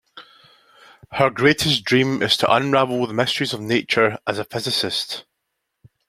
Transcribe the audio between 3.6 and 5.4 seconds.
nature as a physicist.